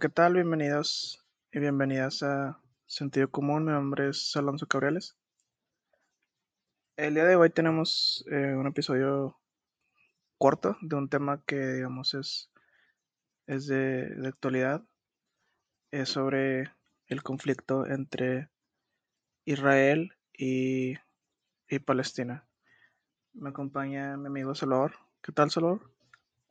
[0.00, 0.32] ¿qué tal?
[0.32, 1.22] Bienvenidos
[1.52, 3.66] y bienvenidas a Sentido Común.
[3.66, 5.14] Mi nombre es Alonso Cabrales.
[6.96, 9.38] El día de hoy tenemos eh, un episodio
[10.38, 12.50] corto de un tema que, digamos, es,
[13.46, 14.82] es de, de actualidad.
[15.90, 16.72] Es sobre
[17.08, 18.48] el conflicto entre
[19.44, 20.94] Israel y,
[21.68, 22.48] y Palestina.
[23.34, 24.94] Me acompaña mi amigo Salvador.
[25.22, 25.92] ¿Qué tal, Salvador?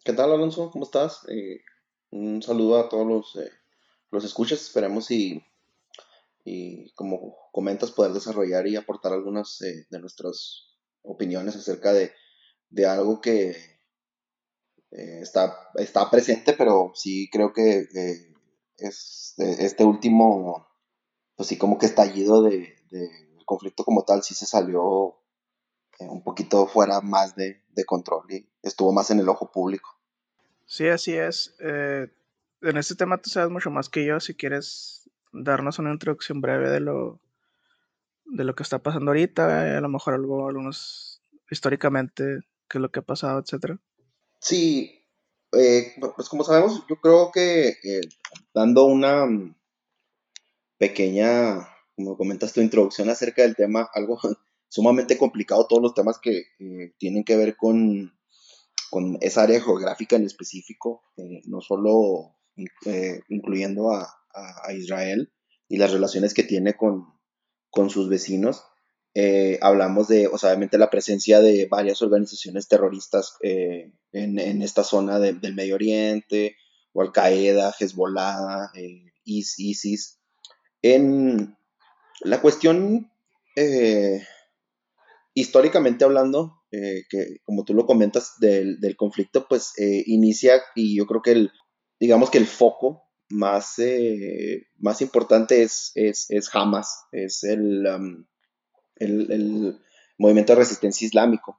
[0.03, 0.69] ¿Qué tal, Alonso?
[0.69, 1.27] ¿Cómo estás?
[1.29, 1.63] Eh,
[2.11, 3.51] un saludo a todos los, eh,
[4.11, 4.61] los escuchas.
[4.61, 5.43] Esperemos y,
[6.45, 12.11] y, como comentas, poder desarrollar y aportar algunas eh, de nuestras opiniones acerca de,
[12.69, 13.55] de algo que
[14.91, 18.33] eh, está, está presente, pero sí creo que eh,
[18.77, 20.67] es este último,
[21.37, 25.17] pues sí, como que estallido de, de- conflicto como tal, sí se salió
[25.99, 29.98] un poquito fuera más de, de control y estuvo más en el ojo público.
[30.69, 31.55] Sí, así es.
[31.59, 32.07] Eh,
[32.61, 34.19] en este tema tú sabes mucho más que yo.
[34.19, 37.19] Si quieres darnos una introducción breve de lo,
[38.25, 42.91] de lo que está pasando ahorita, a lo mejor algo, algunos históricamente, qué es lo
[42.91, 43.79] que ha pasado, etcétera.
[44.39, 45.07] Sí,
[45.53, 48.01] eh, pues como sabemos, yo creo que eh,
[48.53, 49.55] dando una mm,
[50.77, 54.19] pequeña, como comentas tu introducción acerca del tema, algo
[54.69, 58.18] sumamente complicado, todos los temas que eh, tienen que ver con,
[58.89, 62.35] con esa área geográfica en específico, eh, no solo
[62.85, 64.01] eh, incluyendo a,
[64.33, 65.31] a- a Israel
[65.67, 67.05] y las relaciones que tiene con,
[67.69, 68.63] con sus vecinos.
[69.15, 74.61] Eh, hablamos de, o sea, obviamente, la presencia de varias organizaciones terroristas eh, en, en
[74.61, 76.55] esta zona de- del Medio Oriente,
[76.93, 80.19] o Al-Qaeda, Hezbollah, eh, Is- ISIS.
[80.81, 81.55] En
[82.21, 83.11] la cuestión,
[83.55, 84.23] eh,
[85.33, 90.95] históricamente hablando, eh, que como tú lo comentas, del, del conflicto, pues eh, inicia y
[90.95, 91.51] yo creo que el,
[91.99, 98.25] digamos que el foco más, eh, más importante es, es, es Hamas, es el, um,
[98.97, 99.79] el, el
[100.17, 101.57] movimiento de resistencia islámico,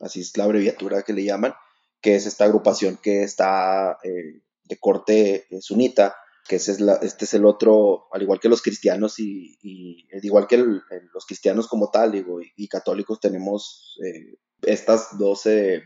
[0.00, 1.54] así es la abreviatura que le llaman,
[2.00, 6.16] que es esta agrupación que está de corte sunita,
[6.48, 10.08] que ese es la, este es el otro, al igual que los cristianos y, y
[10.14, 12.24] al igual que los cristianos como tal, y,
[12.56, 15.82] y católicos tenemos eh, estas dos, se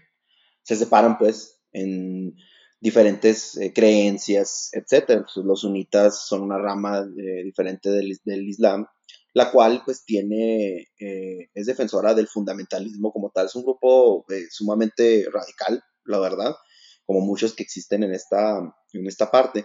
[0.64, 2.34] separan pues en
[2.80, 4.70] diferentes eh, creencias.
[4.72, 8.86] Pues, los sunitas son una rama eh, diferente del, del Islam,
[9.34, 13.46] la cual pues tiene, es defensora del fundamentalismo como tal.
[13.46, 16.54] Es un grupo sumamente radical, la verdad,
[17.06, 18.58] como muchos que existen en esta,
[18.92, 19.64] en esta parte.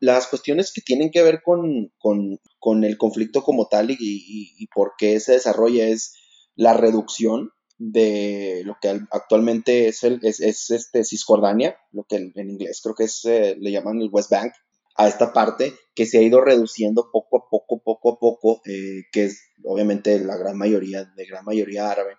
[0.00, 5.18] Las cuestiones que tienen que ver con, con, el conflicto como tal y, por qué
[5.20, 6.14] se desarrolla es
[6.54, 12.16] la reducción de lo que al- actualmente es, el, es, es este Cisjordania, lo que
[12.16, 14.52] en inglés creo que es, eh, le llaman el West Bank,
[14.96, 19.02] a esta parte que se ha ido reduciendo poco a poco, poco a poco, eh,
[19.12, 22.16] que es obviamente la gran mayoría, de gran mayoría árabe,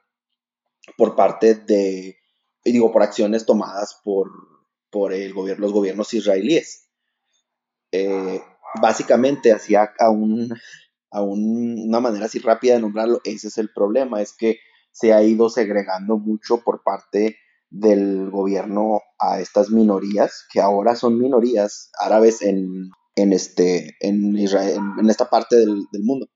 [0.98, 2.18] por parte de,
[2.64, 4.30] digo, por acciones tomadas por,
[4.90, 6.89] por el gobierno, los gobiernos israelíes.
[7.92, 8.42] Eh,
[8.82, 10.54] básicamente, hacia a un,
[11.12, 14.60] a un- una manera así rápida de nombrarlo, ese es el problema, es que
[14.92, 17.38] se ha ido segregando mucho por parte
[17.70, 24.80] del gobierno a estas minorías, que ahora son minorías árabes en, en, este, en, Israel,
[25.00, 26.28] en, esta parte del, del mundo.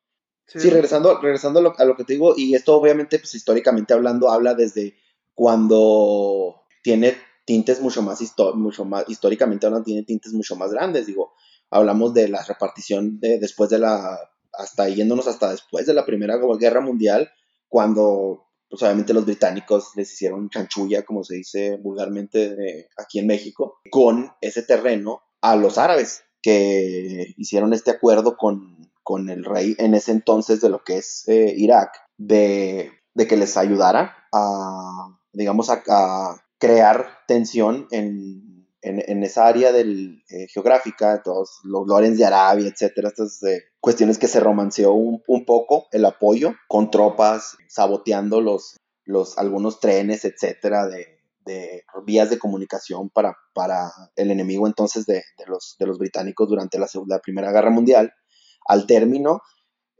[0.48, 3.34] Sí, Sí, regresando, regresando a lo, a lo que te digo, y esto obviamente, pues
[3.34, 4.96] históricamente hablando, habla desde
[5.34, 7.16] cuando tiene
[7.46, 8.20] tintes mucho más,
[8.56, 11.34] mucho más históricamente hablando, tiene tintes mucho más grandes, digo,
[11.74, 14.20] hablamos de la repartición de, después de la,
[14.54, 17.32] hasta yéndonos hasta después de la Primera Guerra Mundial,
[17.68, 23.80] cuando, pues obviamente los británicos les hicieron chanchulla, como se dice vulgarmente aquí en México,
[23.90, 29.96] con ese terreno a los árabes, que hicieron este acuerdo con, con el rey en
[29.96, 35.70] ese entonces de lo que es eh, Irak, de, de que les ayudara a, digamos,
[35.70, 35.84] a
[36.60, 38.43] crear tensión en,
[38.84, 43.64] en, en esa área del, eh, geográfica, todos los Lorenz de Arabia, etcétera, estas eh,
[43.80, 49.80] cuestiones que se romanceó un, un poco el apoyo con tropas saboteando los, los algunos
[49.80, 51.08] trenes, etcétera, de,
[51.46, 56.48] de vías de comunicación para, para el enemigo entonces de, de, los, de los británicos
[56.50, 58.14] durante la, la Primera Guerra Mundial.
[58.68, 59.42] Al término,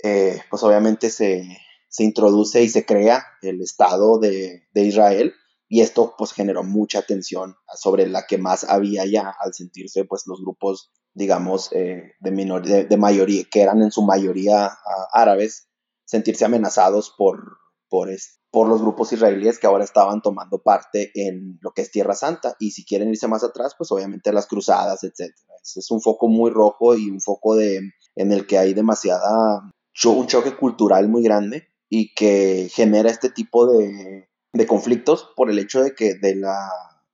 [0.04, 1.58] eh, pues obviamente se,
[1.88, 5.34] se introduce y se crea el Estado de, de Israel
[5.68, 10.24] y esto pues generó mucha tensión sobre la que más había ya al sentirse pues
[10.28, 15.18] los grupos digamos eh, de, minor, de, de, mayoría que eran en su mayoría uh,
[15.18, 15.68] árabes
[16.06, 17.58] sentirse amenazados por,
[17.90, 18.10] por,
[18.52, 22.56] por los grupos israelíes que ahora estaban tomando parte en lo que es Tierra Santa.
[22.60, 25.56] Y si quieren irse más atrás pues obviamente las cruzadas etcétera.
[25.64, 27.80] Es un foco muy rojo y un foco de,
[28.16, 29.72] en el que hay demasiada,
[30.06, 35.60] un choque cultural muy grande y que genera este tipo de, de conflictos por el
[35.60, 36.70] hecho de que de la,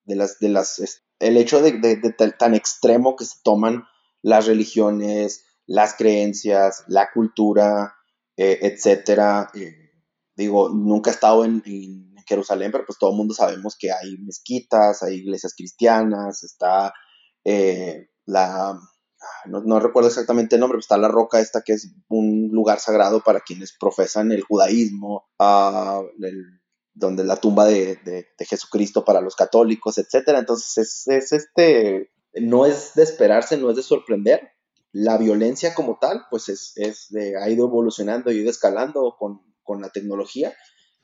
[0.06, 3.86] de las, de las, el hecho de, de, de tan extremo que se toman
[4.21, 7.95] las religiones, las creencias, la cultura,
[8.36, 9.50] eh, etcétera.
[9.53, 9.91] Eh,
[10.36, 14.15] digo, nunca he estado en, en, Jerusalén, pero pues todo el mundo sabemos que hay
[14.19, 16.94] mezquitas, hay iglesias cristianas, está
[17.44, 18.80] eh, la,
[19.45, 22.80] no, no, recuerdo exactamente el nombre, pero está la roca esta que es un lugar
[22.80, 26.58] sagrado para quienes profesan el judaísmo, uh, el,
[26.94, 30.39] donde la tumba de, de, Jesucristo para los católicos, etcétera.
[30.39, 34.51] Entonces es, es este, no es de esperarse, no es de sorprender,
[34.91, 39.41] la violencia como tal, pues es, es de, ha ido evolucionando y ido escalando con,
[39.63, 40.56] con, la tecnología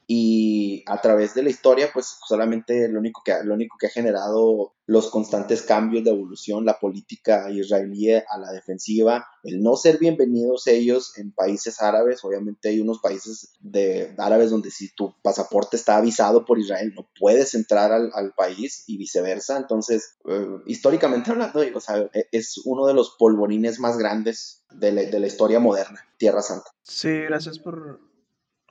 [0.07, 3.89] y a través de la historia, pues solamente lo único, que, lo único que ha
[3.91, 9.97] generado los constantes cambios de evolución, la política israelí a la defensiva, el no ser
[9.97, 15.75] bienvenidos ellos en países árabes, obviamente hay unos países de árabes donde si tu pasaporte
[15.75, 21.31] está avisado por Israel no puedes entrar al, al país y viceversa, entonces eh, históricamente
[21.31, 25.27] hablando, o sea, e, es uno de los polvorines más grandes de la, de la
[25.27, 26.69] historia moderna, Tierra Santa.
[26.83, 27.99] Sí, gracias por,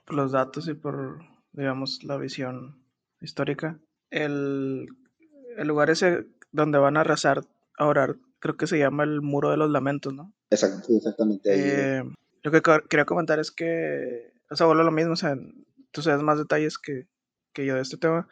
[0.05, 1.21] por los datos y por,
[1.53, 2.83] digamos, la visión
[3.21, 3.79] histórica.
[4.11, 4.89] El,
[5.57, 7.43] el, lugar ese donde van a rezar,
[7.79, 10.33] a orar, creo que se llama el Muro de los Lamentos, ¿no?
[10.51, 11.51] Exact, exactamente.
[11.53, 12.05] Eh,
[12.43, 15.37] lo que quería comentar es que, o sea, vuelvo lo mismo, o sea,
[15.91, 17.09] tú sabes más detalles que,
[17.53, 18.29] que yo de este tema,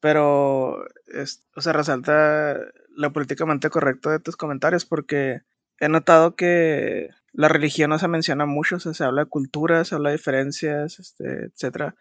[0.00, 2.58] pero, es, o sea, resalta
[2.94, 5.42] lo políticamente correcto de tus comentarios porque
[5.82, 9.84] he notado que la religión no se menciona mucho, o sea, se habla de cultura,
[9.84, 11.96] se habla de diferencias, este, etcétera.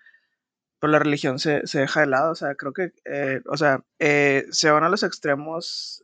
[0.79, 3.83] Pero la religión se, se, deja de lado, o sea, creo que, eh, o sea,
[3.99, 6.03] eh, se van a los extremos.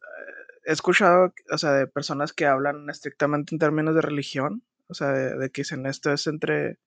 [0.65, 5.09] He escuchado, o sea, de personas que hablan estrictamente en términos de religión, o sea,
[5.09, 6.79] de, de que dicen esto es entre,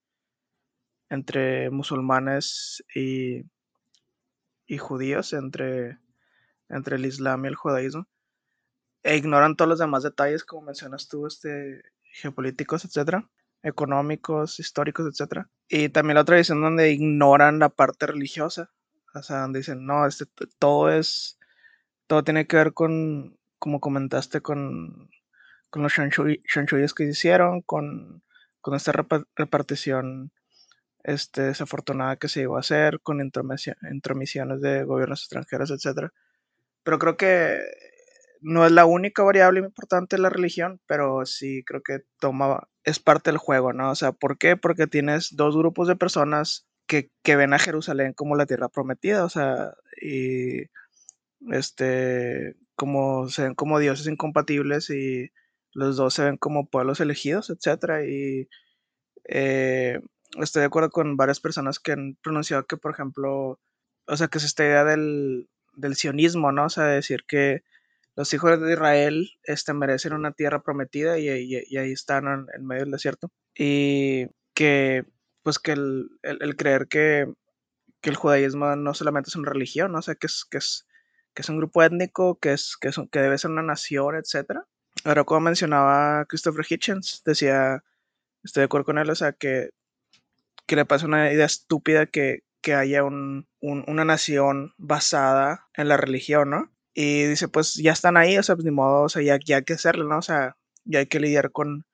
[1.08, 3.44] entre musulmanes y,
[4.66, 5.98] y judíos, entre,
[6.68, 8.08] entre el islam y el judaísmo,
[9.02, 11.82] e ignoran todos los demás detalles, como mencionas tú, este,
[12.12, 13.28] geopolíticos, etcétera,
[13.62, 15.48] económicos, históricos, etcétera.
[15.68, 18.70] Y también la otra visión donde ignoran la parte religiosa,
[19.14, 20.26] o sea, donde dicen, no, este,
[20.58, 21.38] todo es,
[22.06, 25.10] todo tiene que ver con, como comentaste, con,
[25.70, 28.22] con los chanchullos que hicieron, con,
[28.60, 28.92] con esta
[29.36, 30.32] repartición
[31.02, 36.12] este, desafortunada que se iba a hacer, con intromisiones de gobiernos extranjeros, etcétera.
[36.82, 37.60] Pero creo que
[38.40, 42.98] no es la única variable importante de la religión, pero sí creo que toma, es
[42.98, 43.90] parte del juego, ¿no?
[43.90, 44.56] O sea, ¿por qué?
[44.56, 49.24] Porque tienes dos grupos de personas que, que ven a Jerusalén como la tierra prometida,
[49.24, 50.64] o sea, y
[51.50, 55.30] este, como se ven como dioses incompatibles y
[55.72, 58.48] los dos se ven como pueblos elegidos, etcétera, y
[59.28, 60.00] eh,
[60.40, 63.60] estoy de acuerdo con varias personas que han pronunciado que, por ejemplo,
[64.06, 66.66] o sea, que es esta idea del, del sionismo, ¿no?
[66.66, 67.62] O sea, decir que
[68.16, 72.66] los hijos de Israel este, merecen una tierra prometida y, y, y ahí están en,
[72.66, 73.30] medio del desierto.
[73.56, 75.04] Y que,
[75.42, 77.32] pues, que el, el, el creer que,
[78.00, 79.98] que, el judaísmo no solamente es una religión, ¿no?
[79.98, 80.86] o sea, que es, que es,
[81.34, 84.60] que es un grupo étnico, que, es, que, es, que debe ser una nación, etc.
[85.04, 87.84] Ahora, como mencionaba Christopher Hitchens, decía,
[88.42, 89.70] estoy de acuerdo con él, o sea, que,
[90.66, 95.88] que le pasa una idea estúpida que, que haya un, un, una nación basada en
[95.88, 96.70] la religión, ¿no?
[96.94, 99.56] Y dice, pues ya están ahí, o sea, pues ni modo, o sea, ya, ya
[99.58, 100.18] hay que hacerlo, ¿no?
[100.18, 101.86] O sea, ya hay que lidiar con,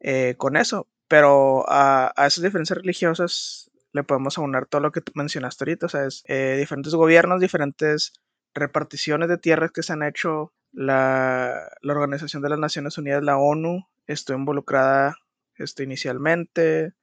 [0.00, 0.88] eh, con eso.
[1.08, 5.88] Pero a, a, esas diferencias religiosas le podemos aunar todo lo que mencionaste ahorita, o
[5.88, 8.12] sea, es eh, diferentes gobiernos, diferentes
[8.54, 10.52] reparticiones de tierras que se han hecho.
[10.72, 15.16] La, la Organización de las Naciones Unidas, la ONU, estuvo involucrada
[15.56, 16.94] este, inicialmente,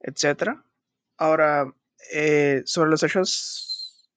[0.00, 0.64] etcétera.
[1.18, 1.72] Ahora,
[2.12, 4.10] eh, sobre los hechos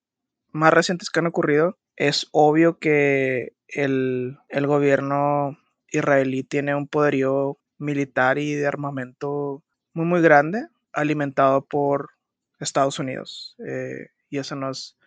[0.51, 5.58] más recientes que han ocurrido, es obvio que el, el, gobierno
[5.89, 9.63] israelí tiene un poderío militar y de armamento
[9.94, 12.12] muy, muy grande, alimentado por
[12.60, 13.56] Estados Unidos.
[13.68, 14.98] Eh, y eso no es,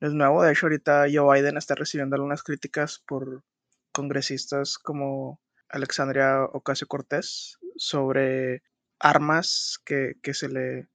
[0.00, 0.42] no es, nuevo.
[0.42, 3.44] De hecho, ahorita Joe Biden está recibiendo algunas críticas por
[3.92, 8.62] congresistas como Alexandria Ocasio Cortés sobre
[8.98, 10.88] armas que, que, se, le,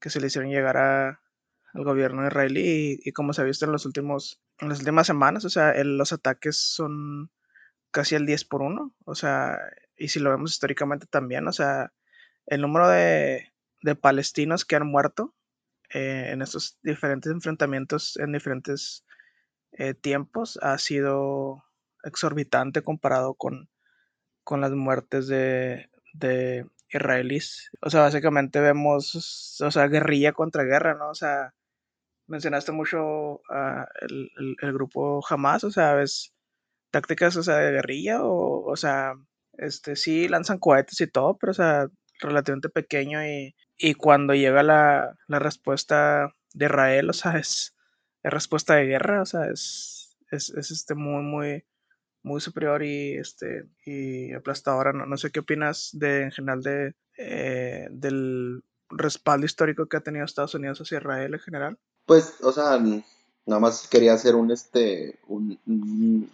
[0.00, 1.20] que se le hicieron llegar a,
[1.72, 5.06] al gobierno israelí y, y, como se ha visto en los últimos en las últimas
[5.06, 7.30] semanas, o sea, los ataques son
[7.90, 9.58] casi el 10 por 1, o sea,
[9.96, 11.92] y si lo vemos históricamente también, o sea,
[12.46, 13.52] el número de,
[13.82, 15.34] de palestinos que han muerto
[15.92, 19.04] eh, en estos diferentes enfrentamientos en diferentes
[19.72, 21.64] eh, tiempos ha sido
[22.04, 23.68] exorbitante comparado con,
[24.44, 27.70] con las muertes de, de israelíes.
[27.80, 31.10] O sea, básicamente vemos, o sea, guerrilla contra guerra, ¿no?
[31.10, 31.54] O sea,
[32.30, 33.00] mencionaste mucho
[33.34, 36.32] uh, el, grupo Hamas, o sea, ves
[36.90, 39.14] tácticas, o sea, de guerrilla, o, o sea,
[39.54, 41.88] este, sí lanzan cohetes y todo, pero, o sea,
[42.20, 47.76] relativamente pequeño y, y cuando llega la, la, respuesta de Israel, o sea, es,
[48.22, 51.64] es respuesta de guerra, o sea, es, es, es, este muy, muy,
[52.22, 54.92] muy superior y, este, y aplastadora.
[54.92, 60.02] No, no sé qué opinas de, en general de, eh, del respaldo histórico que ha
[60.02, 61.78] tenido Estados Unidos hacia Israel en general.
[62.06, 66.30] Pues, o sea, nada más quería hacer un, este, un, un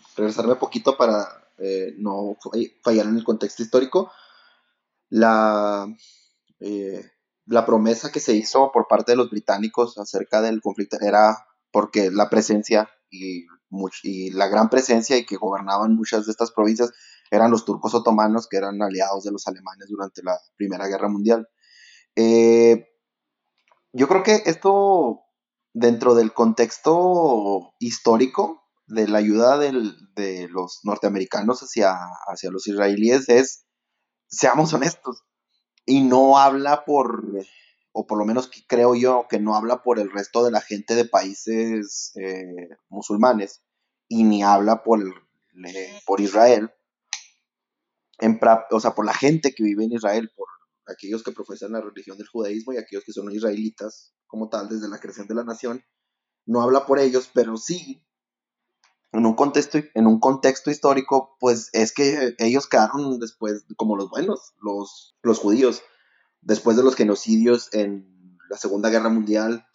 [0.59, 2.37] poquito para eh, no
[2.83, 4.11] fallar en el contexto histórico.
[5.09, 5.87] La,
[6.61, 7.05] eh,
[7.47, 12.11] la promesa que se hizo por parte de los británicos acerca del conflicto era porque
[12.11, 13.47] la presencia y,
[14.03, 16.93] y, la gran presencia y que gobernaban muchas de estas provincias
[17.31, 21.49] eran los turcos otomanos que eran aliados de los alemanes durante la Primera Guerra Mundial.
[22.15, 22.89] Eh,
[23.93, 25.26] yo creo que esto
[25.79, 33.67] dentro del contexto histórico de la ayuda de los norteamericanos hacia, los israelíes es,
[34.27, 35.25] seamos honestos,
[35.85, 37.23] y no habla por,
[37.93, 40.95] o por lo menos creo yo que no habla por el resto de la gente
[40.95, 43.63] de países eh, musulmanes,
[44.09, 45.05] y ni habla por,
[46.07, 46.71] por Israel,
[48.71, 50.49] o sea, por la gente que vive en Israel, por
[50.87, 54.89] aquellos que profesan la religión del judaísmo y aquellos que son israelitas como tal desde
[54.89, 55.85] la creación de la nación,
[56.47, 58.07] no habla por ellos, pero sí
[59.13, 64.11] en un contexto, en un contexto histórico, pues es que ellos quedaron después como los
[64.11, 65.83] buenos, los, los judíos,
[66.43, 69.67] después de los genocidios en la Segunda Guerra Mundial,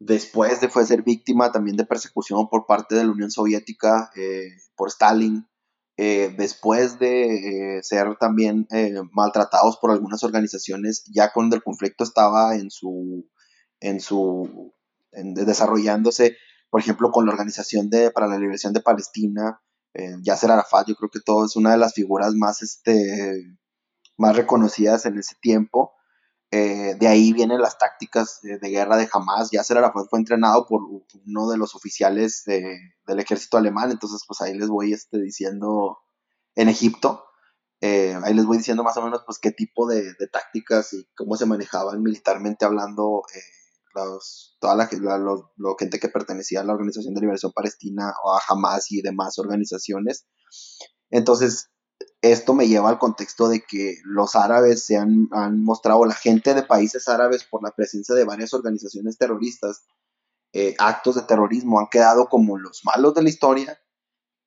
[0.00, 4.48] después de fue ser víctima también de persecución por parte de la Unión Soviética, eh,
[4.76, 5.48] por Stalin,
[5.96, 8.68] eh, después de eh, ser también
[9.12, 13.28] maltratados por algunas organizaciones, ya cuando el conflicto estaba en su,
[13.80, 14.72] en su,
[15.12, 16.36] desarrollándose,
[16.70, 19.60] por ejemplo, con la Organización de, para la Liberación de Palestina,
[19.94, 23.56] eh, Yasser Arafat, yo creo que todo es una de las figuras más, este,
[24.16, 25.92] más reconocidas en ese tiempo.
[26.50, 29.50] Eh, de ahí vienen las tácticas de, guerra de Hamas.
[29.50, 34.40] Yasser Arafat fue entrenado por uno de los oficiales de, del ejército alemán, entonces pues
[34.40, 35.98] ahí les voy este, diciendo
[36.54, 37.24] en Egipto.
[37.80, 41.08] Eh, ahí les voy diciendo más o menos pues qué tipo de, de tácticas y
[41.14, 43.38] cómo se manejaban militarmente hablando eh,
[43.94, 45.42] los, toda la, la los,
[45.78, 50.26] gente que pertenecía a la Organización de Liberación Palestina o a Hamas y demás organizaciones.
[51.10, 51.70] Entonces,
[52.22, 56.54] esto me lleva al contexto de que los árabes se han, han, mostrado, la gente
[56.54, 59.84] de países árabes, por la presencia de varias organizaciones terroristas,
[60.52, 63.78] eh, actos de terrorismo, han quedado como los malos de la historia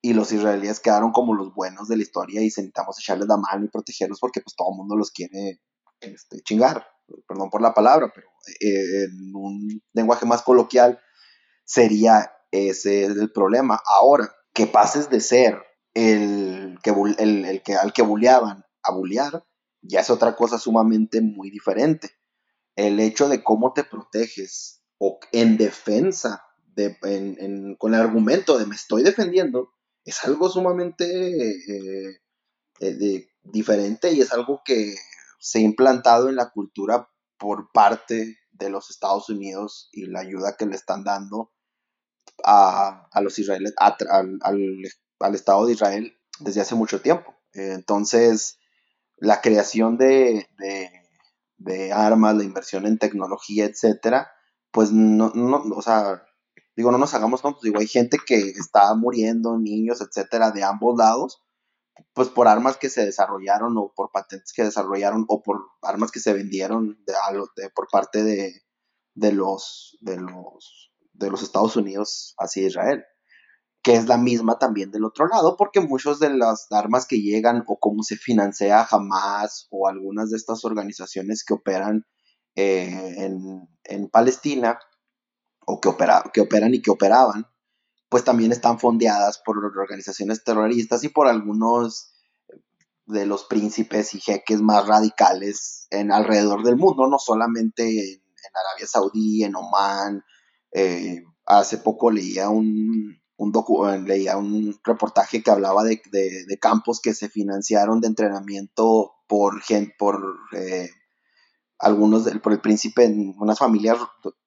[0.02, 3.66] y los israelíes quedaron como los buenos de la historia y necesitamos echarles la mano
[3.66, 5.62] y protegerlos porque pues todo el mundo los quiere
[6.00, 6.88] este, chingar,
[7.28, 8.28] perdón por la palabra, pero
[8.60, 11.00] eh, en un lenguaje más coloquial
[11.64, 13.82] sería ese el problema.
[13.86, 15.62] Ahora, que pases de ser
[15.94, 19.46] el que, el, el que al que buleaban a bulear,
[19.82, 22.12] ya es otra cosa sumamente muy diferente.
[22.76, 26.44] El hecho de cómo te proteges o en defensa,
[26.76, 29.74] de, en, en, con el argumento de me estoy defendiendo,
[30.06, 32.22] es algo sumamente eh,
[32.80, 34.96] eh, de, diferente y es algo que
[35.42, 40.56] se ha implantado en la cultura por parte de los Estados Unidos y la ayuda
[40.56, 41.52] que le están dando
[42.44, 47.36] a, a los israelíes, al, al, Estado de Israel desde hace mucho tiempo.
[47.54, 48.60] Entonces,
[49.18, 50.92] la creación de, de,
[51.58, 54.32] de, armas, la inversión en tecnología, etcétera,
[54.70, 56.24] pues no, no, o sea,
[56.76, 60.98] digo, no nos hagamos tontos, digo, hay gente que está muriendo, niños, etcétera, de ambos
[60.98, 61.42] lados,
[62.14, 66.20] pues por armas que se desarrollaron o por patentes que desarrollaron o por armas que
[66.20, 68.62] se vendieron de, por parte de,
[69.16, 73.04] de, los, de, los, de los Estados Unidos hacia Israel,
[73.84, 77.64] que es la misma también del otro lado, porque muchas de las armas que llegan
[77.68, 82.06] o cómo se financia Hamas o algunas de estas organizaciones que operan
[82.56, 84.78] eh, en, en, Palestina
[85.66, 87.48] o que, opera, que operan y que operaban,
[88.12, 92.12] pues también están fondeadas por organizaciones terroristas y por algunos
[93.06, 97.84] de los príncipes y jeques más radicales en alrededor del mundo, no solamente
[98.16, 98.22] en,
[98.68, 100.26] Arabia Saudí, en Oman.
[100.74, 107.00] Eh, hace poco leía un, un docu leía un reportaje que hablaba de, de, campos
[107.00, 109.62] que se financiaron de entrenamiento por,
[109.98, 110.90] por eh,
[111.82, 113.98] algunos, del, por el príncipe en unas familias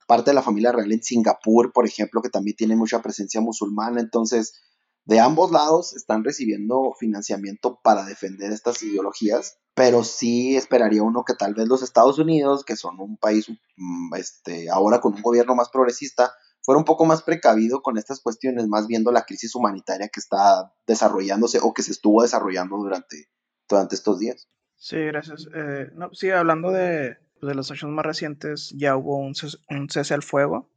[0.07, 4.01] parte de la familia real en Singapur, por ejemplo, que también tiene mucha presencia musulmana.
[4.01, 4.63] Entonces,
[5.07, 11.35] de ambos lados están recibiendo financiamiento para defender estas ideologías, pero sí esperaría uno que
[11.35, 15.55] tal vez los Estados Unidos, que son un país mm, este, ahora con un gobierno
[15.55, 20.09] más progresista, fuera un poco más precavido con estas cuestiones, más viendo la crisis humanitaria
[20.09, 23.29] que está desarrollándose o que se estuvo desarrollando durante,
[23.69, 24.49] durante estos días.
[24.77, 25.47] Sí, gracias.
[25.55, 29.35] Eh, sí, hablando de, de los hechos más recientes, ya hubo un
[29.71, 30.71] un cese al fuego,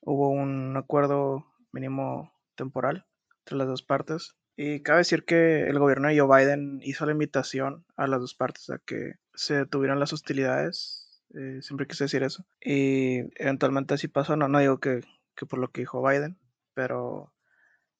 [0.00, 3.06] hubo un acuerdo mínimo temporal
[3.40, 4.34] entre las dos partes.
[4.56, 8.34] Y cabe decir que el gobierno de Joe Biden hizo la invitación a las dos
[8.34, 11.22] partes a que se detuvieran las hostilidades.
[11.34, 12.44] Eh, siempre quise decir eso.
[12.60, 14.36] Y eventualmente así pasó.
[14.36, 15.02] No, no digo que,
[15.36, 16.40] que por lo que dijo Biden,
[16.74, 17.32] pero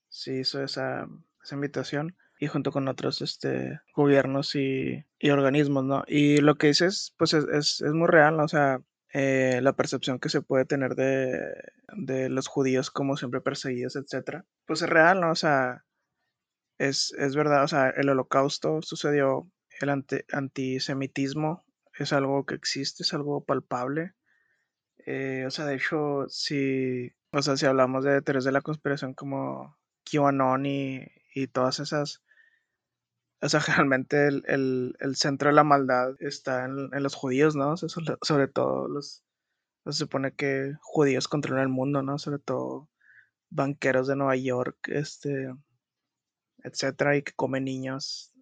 [0.09, 1.07] sí hizo esa,
[1.45, 6.05] esa invitación y junto con otros este, gobiernos y, y, organismos, ¿no?
[6.07, 8.45] Y lo que dices, pues es, es, es muy real, ¿no?
[8.45, 8.81] O sea,
[9.13, 11.55] eh, la percepción que se puede tener de,
[11.97, 15.31] de, los judíos como siempre perseguidos, etcétera, pues es real, ¿no?
[15.31, 15.85] O sea,
[16.79, 21.65] es, es verdad, o sea, el holocausto sucedió, el anti, antisemitismo
[21.99, 24.15] es algo que existe, es algo palpable.
[25.07, 29.15] Eh, o sea, de hecho, si, o sea, si hablamos de teorías de la conspiración
[29.15, 32.23] como QAnon y, y todas esas,
[33.41, 37.57] o sea, realmente el, el, el, centro de la maldad está en, en los judíos,
[37.57, 37.73] ¿no?
[37.73, 39.25] O sea, sobre, todo los...
[39.87, 42.19] Se supone que judíos controlan el mundo, ¿no?
[42.19, 42.91] Sobre todo
[43.51, 45.49] banqueros de Nueva York, este,
[46.63, 48.33] etcétera, y que comen niños,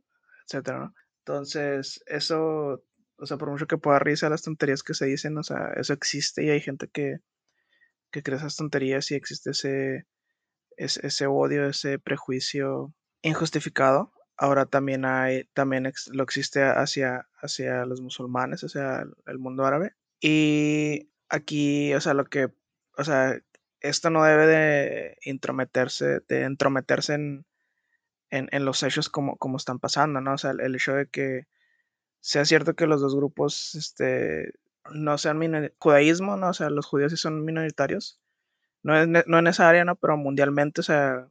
[0.46, 0.94] etcétera, ¿no?
[1.20, 2.82] Entonces, eso,
[3.18, 5.92] o sea, por mucho que pueda risa las tonterías que se dicen, o sea, eso
[5.92, 7.18] existe y hay gente que,
[8.10, 10.06] que cree esas tonterías y existe ese,
[10.76, 18.00] ese, ese odio, ese prejuicio injustificado ahora también hay, también lo existe hacia, hacia los
[18.00, 19.94] musulmanes, hacia el, el, mundo árabe.
[20.20, 22.52] Y aquí, o sea, lo que,
[22.96, 23.40] o sea,
[23.80, 27.46] esto no debe de intrometerse, de entrometerse en,
[28.30, 30.34] en, los hechos como, como están pasando, ¿no?
[30.34, 31.46] O sea, el, el, hecho de que
[32.20, 34.52] sea cierto que los dos grupos, este,
[34.92, 35.40] no sean
[35.78, 36.50] judaísmo, ¿no?
[36.50, 38.20] O sea, los judíos sí son minoritarios.
[38.82, 39.96] No, es, no en esa área, ¿no?
[39.96, 41.28] Pero mundialmente, o sea,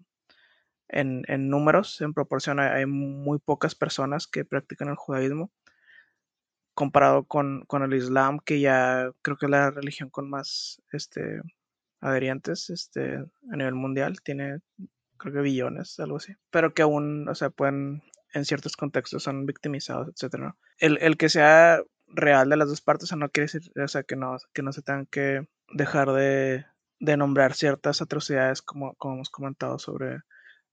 [0.95, 5.51] en, en, números, en proporción, hay muy pocas personas que practican el judaísmo
[6.73, 11.41] comparado con, con, el Islam, que ya creo que es la religión con más este,
[12.01, 13.17] adherientes este,
[13.51, 14.59] a nivel mundial, tiene
[15.17, 18.03] creo que billones, algo así, pero que aún, o sea, pueden,
[18.33, 20.13] en ciertos contextos son victimizados.
[20.37, 20.57] ¿no?
[20.77, 24.15] El, el, que sea real de las dos partes, no quiere decir, o sea, que
[24.15, 26.65] no, que no se tengan que dejar de,
[26.99, 30.19] de nombrar ciertas atrocidades como, como hemos comentado sobre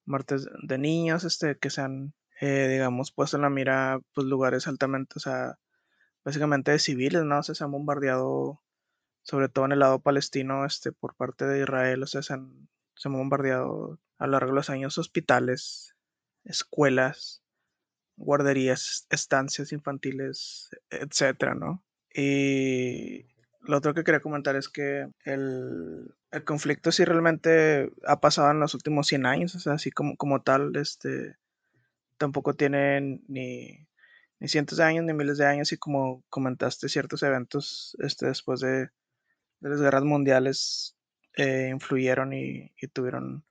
[0.05, 4.67] muertes de niños, este, que se han, eh, digamos, puesto en la mira, pues lugares
[4.69, 5.59] altamente, o sea,
[6.25, 7.39] básicamente de civiles, ¿no?
[7.39, 8.63] O sea, se han bombardeado,
[9.23, 12.69] sobre todo en el lado palestino, este, por parte de Israel, o sea, se han,
[12.95, 15.97] se han bombardeado a lo largo de los años hospitales,
[16.45, 17.43] escuelas,
[18.17, 21.85] guarderías, estancias infantiles, etcétera, ¿no?
[22.15, 23.27] Y
[23.65, 28.61] lo otro que quería comentar es que el, el, conflicto sí realmente ha pasado en
[28.61, 31.37] los últimos 100 años, o sea, así como, como tal, este,
[32.19, 33.87] tampoco tiene ni,
[34.41, 38.61] ni, cientos de años ni miles de años y como comentaste, ciertos eventos este, después
[38.61, 38.91] de,
[39.61, 40.97] de las guerras mundiales
[41.35, 43.45] eh, influyeron y, y tuvieron,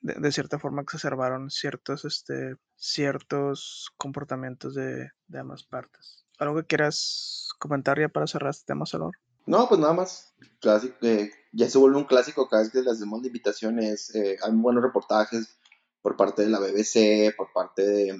[0.00, 6.21] de, de, cierta forma, exacerbaron ciertos, este, ciertos comportamientos de, de ambas partes.
[6.42, 9.16] ¿Algo que quieras comentar ya para cerrar este tema, Salor?
[9.46, 10.34] No, pues nada más.
[10.60, 14.12] Clásico, eh, ya se vuelve un clásico cada vez que les hacemos invitaciones.
[14.14, 15.56] Eh, hay buenos reportajes
[16.00, 18.16] por parte de la BBC, por parte de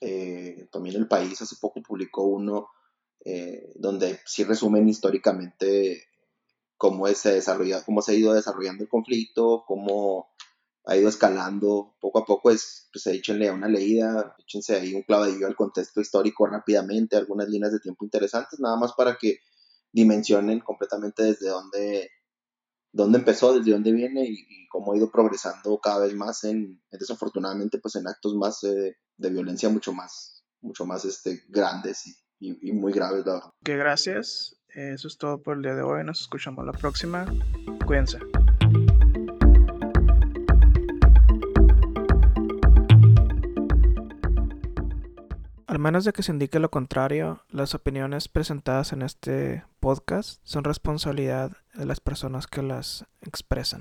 [0.00, 1.40] eh, también El País.
[1.40, 2.68] Hace poco publicó uno
[3.24, 6.08] eh, donde sí resumen históricamente
[6.76, 7.40] cómo se,
[7.86, 10.31] cómo se ha ido desarrollando el conflicto, cómo
[10.84, 15.46] ha ido escalando poco a poco, es, pues échenle una leída, échense ahí un clavadillo
[15.46, 19.38] al contexto histórico rápidamente, algunas líneas de tiempo interesantes, nada más para que
[19.92, 22.10] dimensionen completamente desde dónde,
[22.92, 26.82] dónde empezó, desde dónde viene y, y, cómo ha ido progresando cada vez más en,
[26.90, 32.16] desafortunadamente, pues en actos más eh, de violencia mucho más, mucho más este, grandes y,
[32.40, 33.50] y, y muy graves, la verdad.
[33.62, 37.26] Que gracias, eso es todo por el día de hoy, nos escuchamos la próxima,
[37.86, 38.18] cuídense.
[45.72, 50.64] Al menos de que se indique lo contrario, las opiniones presentadas en este podcast son
[50.64, 53.80] responsabilidad de las personas que las expresan.